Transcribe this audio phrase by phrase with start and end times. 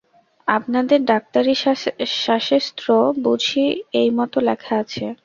[0.47, 2.85] আপনাদের ডাক্তারিশাসেত্র
[3.23, 3.65] বুঝি
[3.93, 5.05] এইমতো লেখা আছে।